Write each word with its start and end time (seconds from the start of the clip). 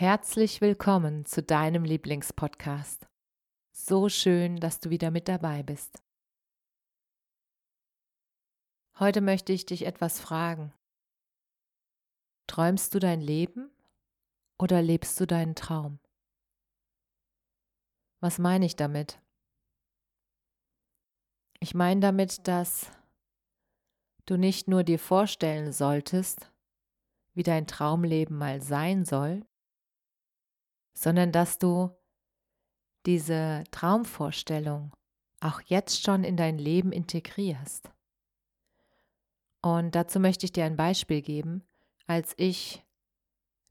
Herzlich 0.00 0.60
willkommen 0.60 1.26
zu 1.26 1.42
deinem 1.42 1.82
Lieblingspodcast. 1.82 3.08
So 3.72 4.08
schön, 4.08 4.58
dass 4.58 4.78
du 4.78 4.90
wieder 4.90 5.10
mit 5.10 5.26
dabei 5.26 5.64
bist. 5.64 6.04
Heute 9.00 9.20
möchte 9.20 9.52
ich 9.52 9.66
dich 9.66 9.86
etwas 9.86 10.20
fragen. 10.20 10.72
Träumst 12.46 12.94
du 12.94 13.00
dein 13.00 13.20
Leben 13.20 13.72
oder 14.56 14.82
lebst 14.82 15.18
du 15.18 15.26
deinen 15.26 15.56
Traum? 15.56 15.98
Was 18.20 18.38
meine 18.38 18.66
ich 18.66 18.76
damit? 18.76 19.20
Ich 21.58 21.74
meine 21.74 22.00
damit, 22.00 22.46
dass 22.46 22.88
du 24.26 24.36
nicht 24.36 24.68
nur 24.68 24.84
dir 24.84 25.00
vorstellen 25.00 25.72
solltest, 25.72 26.52
wie 27.34 27.42
dein 27.42 27.66
Traumleben 27.66 28.38
mal 28.38 28.60
sein 28.60 29.04
soll, 29.04 29.44
sondern 30.98 31.30
dass 31.30 31.58
du 31.58 31.96
diese 33.06 33.62
Traumvorstellung 33.70 34.92
auch 35.40 35.60
jetzt 35.60 36.02
schon 36.02 36.24
in 36.24 36.36
dein 36.36 36.58
Leben 36.58 36.90
integrierst. 36.90 37.88
Und 39.62 39.94
dazu 39.94 40.18
möchte 40.18 40.44
ich 40.44 40.52
dir 40.52 40.64
ein 40.64 40.74
Beispiel 40.74 41.22
geben, 41.22 41.62
als 42.08 42.34
ich 42.36 42.84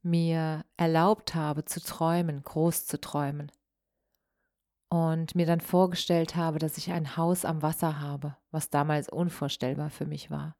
mir 0.02 0.64
erlaubt 0.78 1.34
habe 1.34 1.66
zu 1.66 1.82
träumen, 1.82 2.42
groß 2.42 2.86
zu 2.86 2.98
träumen 2.98 3.52
und 4.88 5.34
mir 5.34 5.44
dann 5.44 5.60
vorgestellt 5.60 6.34
habe, 6.34 6.58
dass 6.58 6.78
ich 6.78 6.90
ein 6.92 7.18
Haus 7.18 7.44
am 7.44 7.60
Wasser 7.60 8.00
habe, 8.00 8.38
was 8.52 8.70
damals 8.70 9.10
unvorstellbar 9.10 9.90
für 9.90 10.06
mich 10.06 10.30
war. 10.30 10.56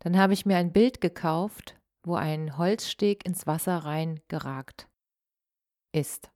Dann 0.00 0.18
habe 0.18 0.32
ich 0.32 0.46
mir 0.46 0.56
ein 0.56 0.72
Bild 0.72 1.00
gekauft, 1.00 1.76
wo 2.02 2.16
ein 2.16 2.58
Holzsteg 2.58 3.24
ins 3.24 3.46
Wasser 3.46 3.78
reingeragt 3.78 4.88
ist. 5.94 6.30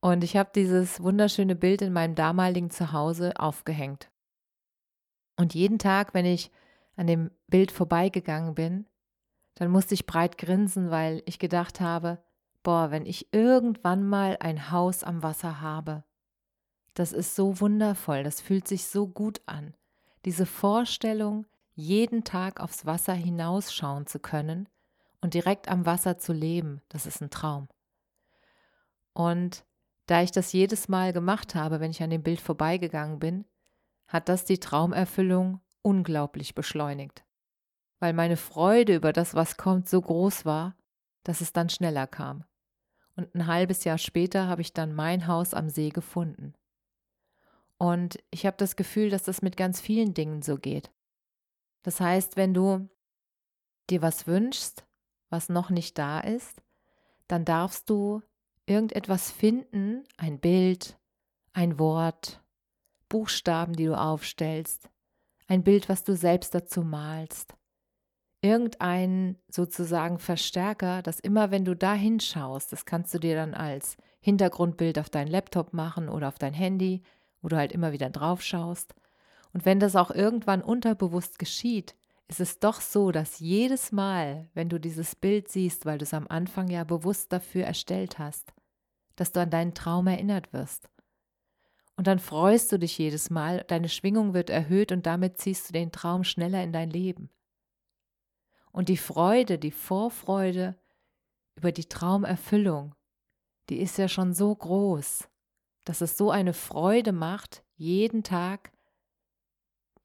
Und 0.00 0.24
ich 0.24 0.36
habe 0.36 0.50
dieses 0.54 1.02
wunderschöne 1.02 1.54
Bild 1.54 1.80
in 1.80 1.92
meinem 1.92 2.14
damaligen 2.14 2.70
Zuhause 2.70 3.38
aufgehängt. 3.38 4.10
Und 5.36 5.54
jeden 5.54 5.78
Tag, 5.78 6.12
wenn 6.12 6.26
ich 6.26 6.50
an 6.96 7.06
dem 7.06 7.30
Bild 7.46 7.72
vorbeigegangen 7.72 8.54
bin, 8.54 8.86
dann 9.54 9.70
musste 9.70 9.94
ich 9.94 10.06
breit 10.06 10.38
grinsen, 10.38 10.90
weil 10.90 11.22
ich 11.26 11.38
gedacht 11.38 11.80
habe, 11.80 12.22
boah, 12.62 12.90
wenn 12.90 13.06
ich 13.06 13.32
irgendwann 13.32 14.06
mal 14.06 14.36
ein 14.40 14.70
Haus 14.70 15.04
am 15.04 15.22
Wasser 15.22 15.60
habe, 15.60 16.04
das 16.94 17.12
ist 17.12 17.34
so 17.34 17.60
wundervoll, 17.60 18.22
das 18.22 18.40
fühlt 18.40 18.68
sich 18.68 18.86
so 18.86 19.06
gut 19.08 19.40
an. 19.46 19.74
Diese 20.24 20.46
Vorstellung, 20.46 21.46
jeden 21.74 22.24
Tag 22.24 22.60
aufs 22.60 22.86
Wasser 22.86 23.14
hinausschauen 23.14 24.06
zu 24.06 24.18
können 24.18 24.68
und 25.22 25.32
direkt 25.32 25.68
am 25.68 25.86
Wasser 25.86 26.18
zu 26.18 26.34
leben, 26.34 26.82
das 26.90 27.06
ist 27.06 27.22
ein 27.22 27.30
Traum. 27.30 27.68
Und 29.14 29.64
da 30.06 30.20
ich 30.22 30.32
das 30.32 30.52
jedes 30.52 30.88
Mal 30.88 31.12
gemacht 31.12 31.54
habe, 31.54 31.80
wenn 31.80 31.92
ich 31.92 32.02
an 32.02 32.10
dem 32.10 32.22
Bild 32.22 32.40
vorbeigegangen 32.40 33.18
bin, 33.18 33.46
hat 34.08 34.28
das 34.28 34.44
die 34.44 34.58
Traumerfüllung 34.58 35.60
unglaublich 35.80 36.54
beschleunigt, 36.54 37.24
weil 38.00 38.12
meine 38.12 38.36
Freude 38.36 38.96
über 38.96 39.12
das, 39.12 39.34
was 39.34 39.56
kommt, 39.56 39.88
so 39.88 40.00
groß 40.00 40.44
war, 40.44 40.76
dass 41.22 41.40
es 41.40 41.52
dann 41.52 41.70
schneller 41.70 42.06
kam. 42.06 42.44
Und 43.14 43.34
ein 43.34 43.46
halbes 43.46 43.84
Jahr 43.84 43.98
später 43.98 44.48
habe 44.48 44.62
ich 44.62 44.72
dann 44.72 44.94
mein 44.94 45.26
Haus 45.26 45.54
am 45.54 45.68
See 45.68 45.90
gefunden. 45.90 46.54
Und 47.78 48.18
ich 48.30 48.46
habe 48.46 48.56
das 48.56 48.76
Gefühl, 48.76 49.10
dass 49.10 49.22
das 49.24 49.42
mit 49.42 49.56
ganz 49.56 49.80
vielen 49.80 50.14
Dingen 50.14 50.42
so 50.42 50.56
geht. 50.56 50.90
Das 51.82 52.00
heißt, 52.00 52.36
wenn 52.36 52.54
du 52.54 52.88
dir 53.90 54.02
was 54.02 54.26
wünschst, 54.26 54.84
was 55.32 55.48
noch 55.48 55.70
nicht 55.70 55.98
da 55.98 56.20
ist, 56.20 56.62
dann 57.26 57.44
darfst 57.44 57.88
du 57.90 58.22
irgendetwas 58.66 59.30
finden, 59.30 60.04
ein 60.16 60.38
Bild, 60.38 60.98
ein 61.52 61.78
Wort, 61.78 62.42
Buchstaben, 63.08 63.74
die 63.74 63.86
du 63.86 63.98
aufstellst, 63.98 64.88
ein 65.46 65.64
Bild, 65.64 65.88
was 65.88 66.04
du 66.04 66.16
selbst 66.16 66.54
dazu 66.54 66.82
malst, 66.82 67.54
irgendein 68.40 69.36
sozusagen 69.48 70.18
Verstärker, 70.18 71.02
dass 71.02 71.20
immer 71.20 71.50
wenn 71.50 71.64
du 71.64 71.76
da 71.76 71.94
hinschaust, 71.94 72.72
das 72.72 72.84
kannst 72.84 73.12
du 73.14 73.18
dir 73.18 73.36
dann 73.36 73.54
als 73.54 73.96
Hintergrundbild 74.20 74.98
auf 74.98 75.10
deinen 75.10 75.28
Laptop 75.28 75.72
machen 75.72 76.08
oder 76.08 76.28
auf 76.28 76.38
dein 76.38 76.54
Handy, 76.54 77.02
wo 77.40 77.48
du 77.48 77.56
halt 77.56 77.72
immer 77.72 77.92
wieder 77.92 78.10
drauf 78.10 78.42
schaust. 78.42 78.94
Und 79.52 79.64
wenn 79.64 79.80
das 79.80 79.96
auch 79.96 80.10
irgendwann 80.10 80.62
unterbewusst 80.62 81.38
geschieht, 81.38 81.94
ist 82.32 82.40
es 82.40 82.58
doch 82.58 82.80
so, 82.80 83.12
dass 83.12 83.40
jedes 83.40 83.92
Mal, 83.92 84.48
wenn 84.54 84.68
du 84.68 84.80
dieses 84.80 85.14
Bild 85.14 85.48
siehst, 85.48 85.84
weil 85.84 85.98
du 85.98 86.04
es 86.04 86.14
am 86.14 86.26
Anfang 86.28 86.68
ja 86.68 86.82
bewusst 86.84 87.32
dafür 87.32 87.64
erstellt 87.64 88.18
hast, 88.18 88.54
dass 89.16 89.32
du 89.32 89.40
an 89.40 89.50
deinen 89.50 89.74
Traum 89.74 90.06
erinnert 90.06 90.52
wirst. 90.52 90.88
Und 91.96 92.06
dann 92.06 92.18
freust 92.18 92.72
du 92.72 92.78
dich 92.78 92.96
jedes 92.96 93.28
Mal, 93.28 93.64
deine 93.68 93.88
Schwingung 93.88 94.32
wird 94.32 94.50
erhöht 94.50 94.92
und 94.92 95.04
damit 95.04 95.38
ziehst 95.38 95.68
du 95.68 95.72
den 95.74 95.92
Traum 95.92 96.24
schneller 96.24 96.62
in 96.62 96.72
dein 96.72 96.90
Leben. 96.90 97.28
Und 98.72 98.88
die 98.88 98.96
Freude, 98.96 99.58
die 99.58 99.70
Vorfreude 99.70 100.74
über 101.54 101.70
die 101.70 101.84
Traumerfüllung, 101.84 102.94
die 103.68 103.78
ist 103.78 103.98
ja 103.98 104.08
schon 104.08 104.32
so 104.32 104.54
groß, 104.54 105.28
dass 105.84 106.00
es 106.00 106.16
so 106.16 106.30
eine 106.30 106.54
Freude 106.54 107.12
macht, 107.12 107.62
jeden 107.76 108.22
Tag 108.22 108.72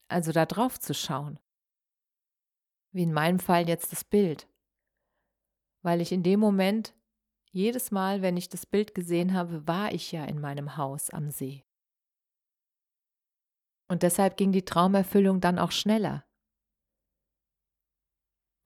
also 0.08 0.32
da 0.32 0.44
drauf 0.46 0.78
zu 0.78 0.94
schauen 0.94 1.38
wie 2.92 3.02
in 3.02 3.12
meinem 3.12 3.38
Fall 3.38 3.68
jetzt 3.68 3.92
das 3.92 4.04
Bild. 4.04 4.48
Weil 5.82 6.00
ich 6.00 6.12
in 6.12 6.22
dem 6.22 6.40
Moment, 6.40 6.94
jedes 7.50 7.90
Mal, 7.90 8.22
wenn 8.22 8.36
ich 8.36 8.48
das 8.48 8.66
Bild 8.66 8.94
gesehen 8.94 9.34
habe, 9.34 9.66
war 9.66 9.92
ich 9.92 10.12
ja 10.12 10.24
in 10.24 10.40
meinem 10.40 10.76
Haus 10.76 11.10
am 11.10 11.30
See. 11.30 11.64
Und 13.88 14.02
deshalb 14.02 14.36
ging 14.36 14.52
die 14.52 14.64
Traumerfüllung 14.64 15.40
dann 15.40 15.58
auch 15.58 15.72
schneller. 15.72 16.24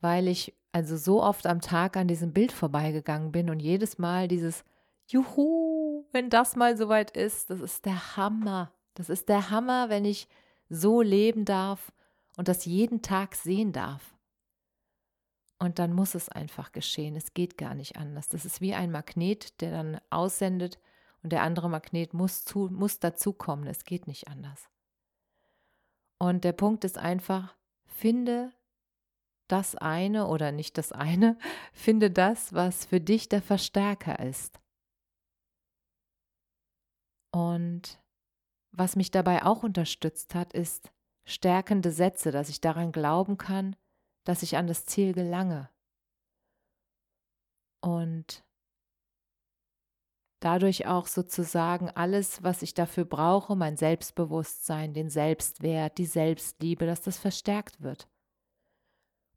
Weil 0.00 0.26
ich 0.26 0.58
also 0.72 0.96
so 0.96 1.22
oft 1.22 1.46
am 1.46 1.60
Tag 1.60 1.96
an 1.96 2.08
diesem 2.08 2.32
Bild 2.32 2.50
vorbeigegangen 2.50 3.30
bin 3.30 3.50
und 3.50 3.60
jedes 3.60 3.98
Mal 3.98 4.26
dieses 4.26 4.64
Juhu, 5.06 6.06
wenn 6.12 6.30
das 6.30 6.56
mal 6.56 6.76
soweit 6.76 7.16
ist, 7.16 7.50
das 7.50 7.60
ist 7.60 7.84
der 7.84 8.16
Hammer. 8.16 8.72
Das 8.94 9.10
ist 9.10 9.28
der 9.28 9.50
Hammer, 9.50 9.90
wenn 9.90 10.04
ich 10.04 10.26
so 10.68 11.02
leben 11.02 11.44
darf 11.44 11.92
und 12.36 12.48
das 12.48 12.64
jeden 12.64 13.02
Tag 13.02 13.34
sehen 13.34 13.72
darf. 13.72 14.16
Und 15.58 15.78
dann 15.78 15.92
muss 15.92 16.14
es 16.14 16.28
einfach 16.28 16.72
geschehen. 16.72 17.14
Es 17.14 17.34
geht 17.34 17.56
gar 17.56 17.74
nicht 17.74 17.96
anders. 17.96 18.28
Das 18.28 18.44
ist 18.44 18.60
wie 18.60 18.74
ein 18.74 18.90
Magnet, 18.90 19.60
der 19.60 19.70
dann 19.70 20.00
aussendet 20.10 20.80
und 21.22 21.32
der 21.32 21.42
andere 21.42 21.68
Magnet 21.70 22.14
muss, 22.14 22.44
zu, 22.44 22.68
muss 22.70 22.98
dazukommen. 22.98 23.66
Es 23.66 23.84
geht 23.84 24.06
nicht 24.08 24.28
anders. 24.28 24.68
Und 26.18 26.44
der 26.44 26.52
Punkt 26.52 26.84
ist 26.84 26.98
einfach, 26.98 27.54
finde 27.84 28.52
das 29.48 29.74
eine 29.74 30.26
oder 30.26 30.50
nicht 30.50 30.78
das 30.78 30.92
eine, 30.92 31.38
finde 31.72 32.10
das, 32.10 32.52
was 32.52 32.84
für 32.84 33.00
dich 33.00 33.28
der 33.28 33.42
Verstärker 33.42 34.18
ist. 34.18 34.60
Und 37.32 38.00
was 38.72 38.96
mich 38.96 39.10
dabei 39.10 39.44
auch 39.44 39.62
unterstützt 39.62 40.34
hat, 40.34 40.52
ist, 40.52 40.91
stärkende 41.24 41.90
Sätze, 41.90 42.30
dass 42.30 42.48
ich 42.48 42.60
daran 42.60 42.92
glauben 42.92 43.38
kann, 43.38 43.76
dass 44.24 44.42
ich 44.42 44.56
an 44.56 44.66
das 44.66 44.86
Ziel 44.86 45.12
gelange. 45.12 45.68
Und 47.80 48.44
dadurch 50.40 50.86
auch 50.86 51.06
sozusagen 51.06 51.90
alles, 51.90 52.42
was 52.42 52.62
ich 52.62 52.74
dafür 52.74 53.04
brauche, 53.04 53.56
mein 53.56 53.76
Selbstbewusstsein, 53.76 54.94
den 54.94 55.08
Selbstwert, 55.08 55.98
die 55.98 56.06
Selbstliebe, 56.06 56.86
dass 56.86 57.02
das 57.02 57.18
verstärkt 57.18 57.80
wird. 57.80 58.08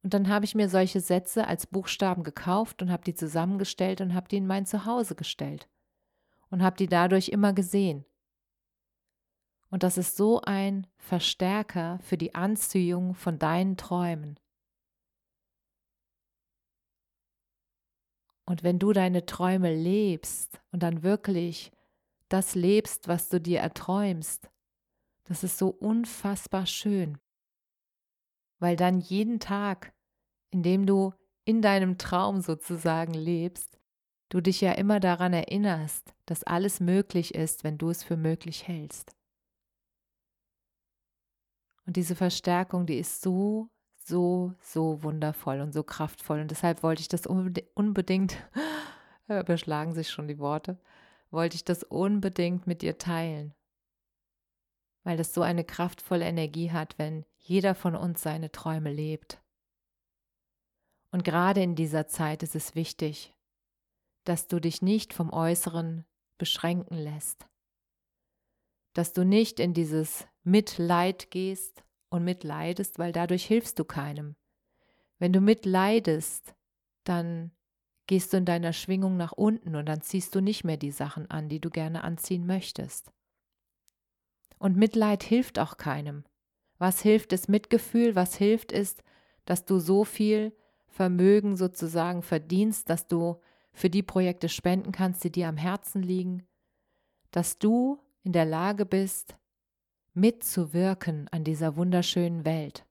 Und 0.03 0.13
dann 0.13 0.29
habe 0.29 0.45
ich 0.45 0.53
mir 0.53 0.69
solche 0.69 0.99
Sätze 0.99 1.47
als 1.47 1.65
Buchstaben 1.65 2.23
gekauft 2.23 2.83
und 2.83 2.91
habe 2.91 3.03
die 3.03 3.15
zusammengestellt 3.15 4.01
und 4.01 4.13
habe 4.13 4.27
die 4.27 4.37
in 4.37 4.45
mein 4.45 4.67
Zuhause 4.67 5.15
gestellt 5.15 5.67
und 6.51 6.61
habe 6.61 6.77
die 6.77 6.87
dadurch 6.87 7.29
immer 7.29 7.53
gesehen. 7.53 8.05
Und 9.75 9.83
das 9.83 9.97
ist 9.97 10.15
so 10.15 10.39
ein 10.39 10.87
Verstärker 10.95 11.99
für 11.99 12.15
die 12.15 12.33
Anziehung 12.33 13.13
von 13.13 13.37
deinen 13.37 13.75
Träumen. 13.75 14.39
Und 18.45 18.63
wenn 18.63 18.79
du 18.79 18.93
deine 18.93 19.25
Träume 19.25 19.75
lebst 19.75 20.61
und 20.71 20.81
dann 20.81 21.03
wirklich 21.03 21.73
das 22.29 22.55
lebst, 22.55 23.09
was 23.09 23.27
du 23.27 23.41
dir 23.41 23.59
erträumst, 23.59 24.49
das 25.25 25.43
ist 25.43 25.57
so 25.57 25.67
unfassbar 25.67 26.67
schön, 26.67 27.17
weil 28.59 28.77
dann 28.77 29.01
jeden 29.01 29.41
Tag, 29.41 29.93
in 30.51 30.63
dem 30.63 30.85
du 30.85 31.13
in 31.43 31.61
deinem 31.61 31.97
Traum 31.97 32.39
sozusagen 32.39 33.13
lebst, 33.13 33.77
du 34.29 34.39
dich 34.39 34.61
ja 34.61 34.71
immer 34.71 35.01
daran 35.01 35.33
erinnerst, 35.33 36.15
dass 36.25 36.45
alles 36.45 36.79
möglich 36.79 37.35
ist, 37.35 37.65
wenn 37.65 37.77
du 37.77 37.89
es 37.89 38.05
für 38.05 38.15
möglich 38.15 38.69
hältst. 38.69 39.13
Und 41.85 41.97
diese 41.97 42.15
Verstärkung, 42.15 42.85
die 42.85 42.97
ist 42.97 43.21
so 43.21 43.69
so, 44.07 44.53
so 44.61 45.01
wundervoll 45.03 45.61
und 45.61 45.73
so 45.73 45.83
kraftvoll. 45.83 46.39
Und 46.39 46.51
deshalb 46.51 46.83
wollte 46.83 47.01
ich 47.01 47.07
das 47.07 47.25
unbedingt, 47.25 48.37
überschlagen 49.27 49.93
sich 49.93 50.09
schon 50.09 50.27
die 50.27 50.39
Worte, 50.39 50.79
wollte 51.31 51.55
ich 51.55 51.65
das 51.65 51.83
unbedingt 51.83 52.67
mit 52.67 52.81
dir 52.81 52.97
teilen. 52.97 53.53
Weil 55.03 55.17
das 55.17 55.33
so 55.33 55.41
eine 55.41 55.63
kraftvolle 55.63 56.25
Energie 56.25 56.71
hat, 56.71 56.97
wenn 56.97 57.25
jeder 57.37 57.75
von 57.75 57.95
uns 57.95 58.21
seine 58.21 58.51
Träume 58.51 58.91
lebt. 58.91 59.41
Und 61.11 61.23
gerade 61.23 61.61
in 61.61 61.75
dieser 61.75 62.07
Zeit 62.07 62.43
ist 62.43 62.55
es 62.55 62.75
wichtig, 62.75 63.33
dass 64.23 64.47
du 64.47 64.59
dich 64.59 64.81
nicht 64.81 65.13
vom 65.13 65.31
Äußeren 65.31 66.05
beschränken 66.37 66.97
lässt, 66.97 67.47
dass 68.93 69.13
du 69.13 69.23
nicht 69.23 69.59
in 69.59 69.73
dieses 69.73 70.27
Mitleid 70.45 71.29
gehst, 71.31 71.85
und 72.15 72.23
mitleidest, 72.23 72.97
weil 72.97 73.11
dadurch 73.11 73.45
hilfst 73.45 73.77
du 73.77 73.85
keinem. 73.85 74.35
Wenn 75.19 75.33
du 75.33 75.41
mitleidest, 75.41 76.55
dann 77.03 77.51
gehst 78.07 78.33
du 78.33 78.37
in 78.37 78.45
deiner 78.45 78.73
Schwingung 78.73 79.17
nach 79.17 79.31
unten 79.31 79.75
und 79.75 79.85
dann 79.85 80.01
ziehst 80.01 80.33
du 80.35 80.41
nicht 80.41 80.63
mehr 80.63 80.77
die 80.77 80.91
Sachen 80.91 81.29
an, 81.29 81.49
die 81.49 81.59
du 81.59 81.69
gerne 81.69 82.03
anziehen 82.03 82.45
möchtest. 82.45 83.11
Und 84.57 84.77
Mitleid 84.77 85.23
hilft 85.23 85.59
auch 85.59 85.77
keinem. 85.77 86.23
Was 86.77 87.01
hilft 87.01 87.33
ist 87.33 87.49
Mitgefühl, 87.49 88.15
was 88.15 88.35
hilft 88.35 88.71
ist, 88.71 89.03
dass 89.45 89.65
du 89.65 89.79
so 89.79 90.03
viel 90.03 90.53
Vermögen 90.87 91.57
sozusagen 91.57 92.21
verdienst, 92.21 92.89
dass 92.89 93.07
du 93.07 93.39
für 93.73 93.89
die 93.89 94.03
Projekte 94.03 94.49
spenden 94.49 94.91
kannst, 94.91 95.23
die 95.23 95.31
dir 95.31 95.47
am 95.47 95.57
Herzen 95.57 96.01
liegen, 96.01 96.47
dass 97.31 97.59
du 97.59 97.99
in 98.23 98.31
der 98.31 98.45
Lage 98.45 98.85
bist, 98.85 99.35
mitzuwirken 100.15 101.27
an 101.31 101.43
dieser 101.43 101.75
wunderschönen 101.75 102.45
Welt. 102.45 102.85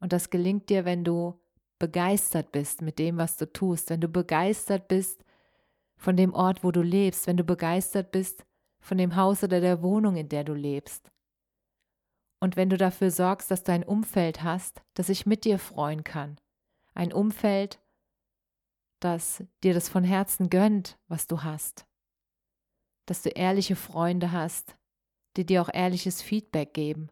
Und 0.00 0.12
das 0.12 0.30
gelingt 0.30 0.68
dir, 0.68 0.84
wenn 0.84 1.04
du 1.04 1.40
begeistert 1.78 2.52
bist 2.52 2.82
mit 2.82 2.98
dem, 2.98 3.16
was 3.16 3.36
du 3.36 3.50
tust, 3.50 3.90
wenn 3.90 4.00
du 4.00 4.08
begeistert 4.08 4.86
bist 4.88 5.24
von 5.96 6.16
dem 6.16 6.32
Ort, 6.34 6.62
wo 6.62 6.70
du 6.70 6.82
lebst, 6.82 7.26
wenn 7.26 7.36
du 7.36 7.44
begeistert 7.44 8.12
bist 8.12 8.44
von 8.80 8.98
dem 8.98 9.16
Haus 9.16 9.42
oder 9.42 9.60
der 9.60 9.82
Wohnung, 9.82 10.16
in 10.16 10.28
der 10.28 10.44
du 10.44 10.54
lebst. 10.54 11.10
Und 12.40 12.56
wenn 12.56 12.70
du 12.70 12.78
dafür 12.78 13.10
sorgst, 13.10 13.50
dass 13.50 13.64
du 13.64 13.72
ein 13.72 13.84
Umfeld 13.84 14.42
hast, 14.42 14.82
das 14.94 15.08
sich 15.08 15.26
mit 15.26 15.44
dir 15.44 15.58
freuen 15.58 16.04
kann, 16.04 16.38
ein 16.94 17.12
Umfeld, 17.12 17.80
das 19.00 19.44
dir 19.62 19.74
das 19.74 19.88
von 19.88 20.04
Herzen 20.04 20.50
gönnt, 20.50 20.98
was 21.08 21.26
du 21.26 21.42
hast, 21.42 21.86
dass 23.06 23.22
du 23.22 23.30
ehrliche 23.30 23.76
Freunde 23.76 24.32
hast, 24.32 24.76
die 25.36 25.46
dir 25.46 25.62
auch 25.62 25.70
ehrliches 25.72 26.22
Feedback 26.22 26.74
geben. 26.74 27.10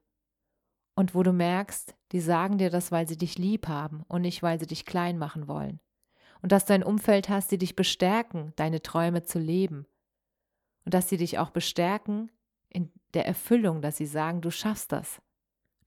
Und 0.94 1.14
wo 1.14 1.22
du 1.22 1.32
merkst, 1.32 1.94
die 2.12 2.20
sagen 2.20 2.58
dir 2.58 2.70
das, 2.70 2.90
weil 2.90 3.06
sie 3.06 3.16
dich 3.16 3.38
lieb 3.38 3.68
haben 3.68 4.04
und 4.08 4.22
nicht, 4.22 4.42
weil 4.42 4.58
sie 4.58 4.66
dich 4.66 4.84
klein 4.84 5.18
machen 5.18 5.46
wollen. 5.46 5.80
Und 6.42 6.52
dass 6.52 6.64
du 6.64 6.74
ein 6.74 6.82
Umfeld 6.82 7.28
hast, 7.28 7.50
die 7.50 7.58
dich 7.58 7.76
bestärken, 7.76 8.52
deine 8.56 8.82
Träume 8.82 9.22
zu 9.22 9.38
leben. 9.38 9.86
Und 10.84 10.94
dass 10.94 11.08
sie 11.08 11.16
dich 11.16 11.38
auch 11.38 11.50
bestärken 11.50 12.30
in 12.68 12.90
der 13.14 13.26
Erfüllung, 13.26 13.82
dass 13.82 13.96
sie 13.96 14.06
sagen, 14.06 14.40
du 14.40 14.50
schaffst 14.50 14.92
das. 14.92 15.22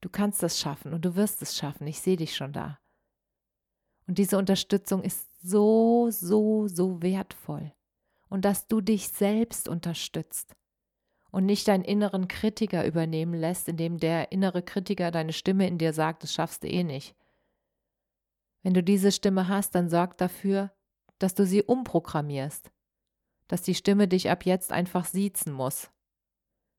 Du 0.00 0.08
kannst 0.08 0.42
das 0.42 0.58
schaffen 0.58 0.92
und 0.92 1.04
du 1.04 1.14
wirst 1.14 1.42
es 1.42 1.56
schaffen. 1.56 1.86
Ich 1.86 2.00
sehe 2.00 2.16
dich 2.16 2.34
schon 2.34 2.52
da. 2.52 2.78
Und 4.06 4.18
diese 4.18 4.36
Unterstützung 4.36 5.02
ist 5.02 5.28
so, 5.42 6.08
so, 6.10 6.68
so 6.68 7.02
wertvoll. 7.02 7.72
Und 8.28 8.44
dass 8.44 8.66
du 8.66 8.80
dich 8.80 9.08
selbst 9.08 9.68
unterstützt 9.68 10.56
und 11.32 11.46
nicht 11.46 11.66
deinen 11.66 11.82
inneren 11.82 12.28
Kritiker 12.28 12.86
übernehmen 12.86 13.34
lässt, 13.34 13.66
indem 13.66 13.98
der 13.98 14.30
innere 14.30 14.62
Kritiker 14.62 15.10
deine 15.10 15.32
Stimme 15.32 15.66
in 15.66 15.78
dir 15.78 15.92
sagt, 15.92 16.22
das 16.22 16.32
schaffst 16.32 16.62
du 16.62 16.68
eh 16.68 16.84
nicht. 16.84 17.16
Wenn 18.62 18.74
du 18.74 18.82
diese 18.82 19.10
Stimme 19.10 19.48
hast, 19.48 19.74
dann 19.74 19.88
sorg 19.88 20.18
dafür, 20.18 20.70
dass 21.18 21.34
du 21.34 21.46
sie 21.46 21.62
umprogrammierst, 21.62 22.70
dass 23.48 23.62
die 23.62 23.74
Stimme 23.74 24.06
dich 24.06 24.30
ab 24.30 24.44
jetzt 24.44 24.72
einfach 24.72 25.06
siezen 25.06 25.52
muss. 25.52 25.90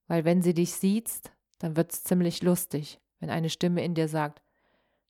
Weil 0.07 0.23
wenn 0.23 0.41
sie 0.41 0.53
dich 0.53 0.73
siezt, 0.73 1.33
dann 1.57 1.75
wird's 1.75 2.03
ziemlich 2.03 2.43
lustig, 2.43 3.01
wenn 3.19 3.31
eine 3.31 3.49
Stimme 3.49 3.83
in 3.83 3.95
dir 3.95 4.07
sagt, 4.07 4.43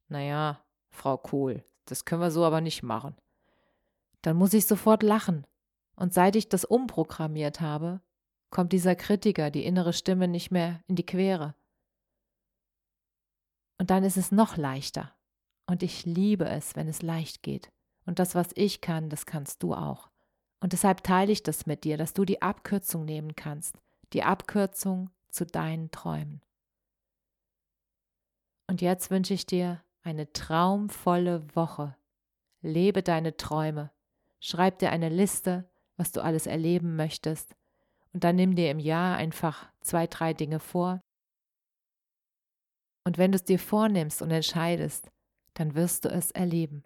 naja, 0.07 0.63
Frau 0.89 1.17
Kohl, 1.17 1.65
das 1.85 2.05
können 2.05 2.21
wir 2.21 2.31
so 2.31 2.45
aber 2.45 2.61
nicht 2.61 2.81
machen. 2.81 3.15
Dann 4.21 4.37
muss 4.37 4.53
ich 4.53 4.67
sofort 4.67 5.03
lachen. 5.03 5.45
Und 5.95 6.13
seit 6.13 6.35
ich 6.35 6.47
das 6.47 6.65
umprogrammiert 6.65 7.61
habe, 7.61 8.01
kommt 8.53 8.71
dieser 8.71 8.95
Kritiker, 8.95 9.49
die 9.49 9.65
innere 9.65 9.93
Stimme 9.93 10.27
nicht 10.27 10.51
mehr 10.51 10.79
in 10.87 10.95
die 10.95 11.05
Quere. 11.05 11.55
Und 13.79 13.89
dann 13.89 14.03
ist 14.03 14.15
es 14.15 14.31
noch 14.31 14.57
leichter. 14.57 15.11
Und 15.65 15.81
ich 15.81 16.05
liebe 16.05 16.45
es, 16.45 16.75
wenn 16.75 16.87
es 16.87 17.01
leicht 17.01 17.41
geht. 17.41 17.71
Und 18.05 18.19
das, 18.19 18.35
was 18.35 18.49
ich 18.53 18.79
kann, 18.79 19.09
das 19.09 19.25
kannst 19.25 19.63
du 19.63 19.73
auch. 19.73 20.11
Und 20.59 20.71
deshalb 20.71 21.03
teile 21.03 21.31
ich 21.31 21.41
das 21.41 21.65
mit 21.65 21.83
dir, 21.83 21.97
dass 21.97 22.13
du 22.13 22.25
die 22.25 22.43
Abkürzung 22.43 23.05
nehmen 23.05 23.35
kannst. 23.35 23.75
Die 24.13 24.21
Abkürzung 24.21 25.09
zu 25.29 25.47
deinen 25.47 25.89
Träumen. 25.89 26.41
Und 28.67 28.81
jetzt 28.81 29.09
wünsche 29.09 29.33
ich 29.33 29.47
dir 29.47 29.83
eine 30.03 30.31
traumvolle 30.31 31.43
Woche. 31.55 31.95
Lebe 32.61 33.01
deine 33.01 33.35
Träume. 33.35 33.89
Schreib 34.39 34.77
dir 34.77 34.91
eine 34.91 35.09
Liste, 35.09 35.67
was 35.97 36.11
du 36.11 36.21
alles 36.21 36.45
erleben 36.45 36.95
möchtest. 36.95 37.55
Und 38.13 38.23
dann 38.23 38.35
nimm 38.35 38.55
dir 38.55 38.69
im 38.69 38.79
Jahr 38.79 39.17
einfach 39.17 39.71
zwei, 39.81 40.07
drei 40.07 40.33
Dinge 40.33 40.59
vor. 40.59 41.01
Und 43.05 43.17
wenn 43.17 43.31
du 43.31 43.35
es 43.35 43.43
dir 43.43 43.59
vornimmst 43.59 44.21
und 44.21 44.31
entscheidest, 44.31 45.11
dann 45.55 45.75
wirst 45.75 46.05
du 46.05 46.09
es 46.09 46.31
erleben. 46.31 46.83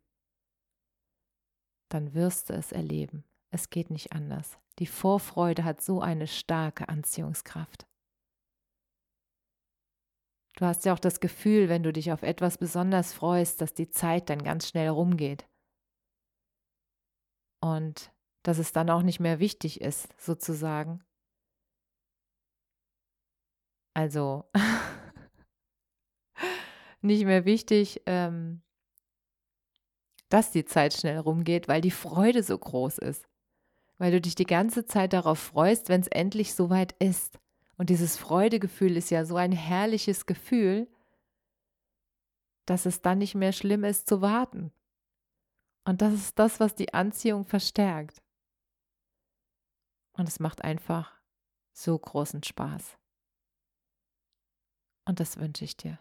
Dann 1.89 2.13
wirst 2.13 2.50
du 2.50 2.53
es 2.53 2.72
erleben. 2.72 3.24
Es 3.50 3.69
geht 3.69 3.91
nicht 3.91 4.13
anders. 4.13 4.57
Die 4.79 4.88
Vorfreude 4.88 5.63
hat 5.63 5.81
so 5.81 6.01
eine 6.01 6.27
starke 6.27 6.89
Anziehungskraft. 6.89 7.88
Du 10.55 10.65
hast 10.65 10.86
ja 10.86 10.93
auch 10.93 11.00
das 11.00 11.19
Gefühl, 11.19 11.69
wenn 11.69 11.84
du 11.84 11.93
dich 11.93 12.12
auf 12.12 12.24
etwas 12.24 12.57
besonders 12.57 13.13
freust, 13.13 13.62
dass 13.62 13.74
die 13.74 13.89
Zeit 13.89 14.29
dann 14.29 14.43
ganz 14.43 14.67
schnell 14.67 14.89
rumgeht. 14.89 15.48
Und 17.62 18.12
dass 18.43 18.57
es 18.57 18.72
dann 18.72 18.89
auch 18.89 19.03
nicht 19.03 19.19
mehr 19.19 19.39
wichtig 19.39 19.81
ist, 19.81 20.10
sozusagen, 20.19 21.03
also 23.98 24.46
nicht 27.01 27.25
mehr 27.25 27.46
wichtig, 27.46 28.04
ähm, 28.06 28.62
dass 30.30 30.51
die 30.51 30.66
Zeit 30.66 30.94
schnell 30.94 31.18
rumgeht, 31.18 31.68
weil 31.68 31.82
die 31.82 31.89
Freude 31.89 32.44
so 32.44 32.56
groß 32.56 33.00
ist. 33.00 33.27
Weil 33.98 34.12
du 34.12 34.22
dich 34.22 34.36
die 34.36 34.46
ganze 34.46 34.86
Zeit 34.86 35.13
darauf 35.13 35.39
freust, 35.39 35.89
wenn 35.89 36.01
es 36.01 36.08
endlich 36.10 36.54
soweit 36.54 36.92
ist. 37.00 37.39
Und 37.75 37.89
dieses 37.89 38.18
Freudegefühl 38.18 38.98
ist 38.98 39.10
ja 39.10 39.25
so 39.25 39.36
ein 39.36 39.51
herrliches 39.51 40.27
Gefühl, 40.27 40.88
dass 42.68 42.86
es 42.86 43.01
dann 43.01 43.18
nicht 43.18 43.34
mehr 43.34 43.51
schlimm 43.51 43.84
ist 43.84 44.08
zu 44.08 44.22
warten. 44.22 44.72
Und 45.86 46.04
das 46.04 46.13
ist 46.13 46.38
das, 46.38 46.60
was 46.60 46.75
die 46.75 46.94
Anziehung 46.94 47.46
verstärkt. 47.46 48.22
Und 50.13 50.27
es 50.27 50.39
macht 50.39 50.63
einfach 50.63 51.20
so 51.74 51.98
großen 51.98 52.44
Spaß. 52.44 53.00
Und 55.08 55.22
das 55.22 55.38
wünsche 55.38 55.64
ich 55.64 55.78
dir, 55.78 55.98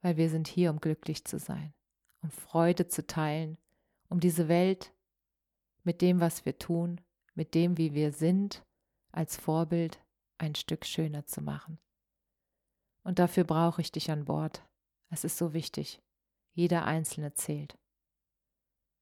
weil 0.00 0.16
wir 0.16 0.30
sind 0.30 0.46
hier, 0.46 0.70
um 0.70 0.78
glücklich 0.78 1.24
zu 1.24 1.40
sein, 1.40 1.74
um 2.22 2.30
Freude 2.30 2.86
zu 2.86 3.04
teilen, 3.04 3.58
um 4.08 4.20
diese 4.20 4.46
Welt 4.46 4.94
mit 5.82 6.00
dem, 6.00 6.20
was 6.20 6.44
wir 6.44 6.56
tun, 6.56 7.00
mit 7.34 7.54
dem, 7.54 7.76
wie 7.76 7.92
wir 7.92 8.12
sind, 8.12 8.64
als 9.10 9.36
Vorbild 9.36 10.00
ein 10.38 10.54
Stück 10.54 10.86
schöner 10.86 11.26
zu 11.26 11.42
machen. 11.42 11.80
Und 13.02 13.18
dafür 13.18 13.42
brauche 13.42 13.80
ich 13.80 13.90
dich 13.90 14.12
an 14.12 14.26
Bord. 14.26 14.64
Es 15.10 15.24
ist 15.24 15.36
so 15.36 15.52
wichtig. 15.52 16.00
Jeder 16.52 16.84
einzelne 16.84 17.34
zählt. 17.34 17.76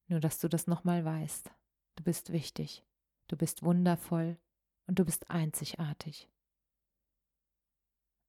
Nur 0.08 0.20
dass 0.20 0.38
du 0.38 0.48
das 0.48 0.66
nochmal 0.66 1.04
weißt. 1.04 1.50
Du 1.96 2.02
bist 2.02 2.32
wichtig, 2.32 2.82
du 3.28 3.36
bist 3.36 3.62
wundervoll 3.62 4.38
und 4.86 4.98
du 4.98 5.04
bist 5.04 5.30
einzigartig. 5.30 6.30